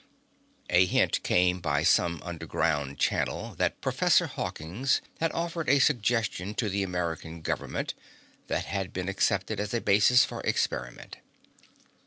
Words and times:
A 0.71 0.87
hint 0.87 1.21
came 1.21 1.59
by 1.59 1.83
some 1.83 2.23
underground 2.25 2.97
channel 2.97 3.53
that 3.59 3.81
Professor 3.81 4.25
Hawkins 4.25 4.99
had 5.19 5.31
offered 5.31 5.69
a 5.69 5.77
suggestion 5.77 6.55
to 6.55 6.69
the 6.69 6.81
American 6.81 7.41
government 7.43 7.93
that 8.47 8.65
had 8.65 8.93
been 8.93 9.07
accepted 9.07 9.59
as 9.59 9.75
a 9.75 9.79
basis 9.81 10.25
for 10.25 10.41
experiment. 10.41 11.17